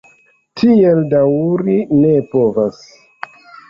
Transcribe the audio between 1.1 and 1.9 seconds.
daŭri